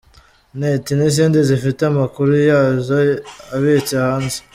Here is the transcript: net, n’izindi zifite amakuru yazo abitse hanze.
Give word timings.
net, 0.59 0.85
n’izindi 0.97 1.37
zifite 1.49 1.81
amakuru 1.91 2.31
yazo 2.49 2.97
abitse 3.55 3.93
hanze. 4.05 4.37